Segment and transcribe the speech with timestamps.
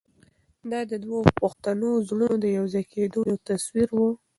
[0.71, 3.99] دا د دوو پښتنو زړونو د یو ځای کېدو یو تصویر و.